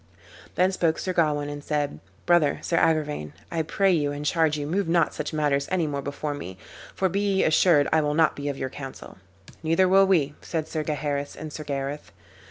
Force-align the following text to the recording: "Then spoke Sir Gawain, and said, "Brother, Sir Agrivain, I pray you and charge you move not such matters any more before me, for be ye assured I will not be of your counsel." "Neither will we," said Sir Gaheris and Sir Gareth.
"Then 0.55 0.71
spoke 0.71 0.97
Sir 0.97 1.13
Gawain, 1.13 1.47
and 1.47 1.63
said, 1.63 1.99
"Brother, 2.25 2.57
Sir 2.63 2.75
Agrivain, 2.77 3.33
I 3.51 3.61
pray 3.61 3.91
you 3.91 4.11
and 4.11 4.25
charge 4.25 4.57
you 4.57 4.65
move 4.65 4.87
not 4.89 5.13
such 5.13 5.31
matters 5.31 5.67
any 5.69 5.85
more 5.85 6.01
before 6.01 6.33
me, 6.33 6.57
for 6.95 7.07
be 7.07 7.19
ye 7.19 7.43
assured 7.43 7.87
I 7.93 8.01
will 8.01 8.15
not 8.15 8.35
be 8.35 8.49
of 8.49 8.57
your 8.57 8.71
counsel." 8.71 9.19
"Neither 9.61 9.87
will 9.87 10.07
we," 10.07 10.33
said 10.41 10.67
Sir 10.67 10.81
Gaheris 10.83 11.35
and 11.35 11.53
Sir 11.53 11.63
Gareth. 11.63 12.11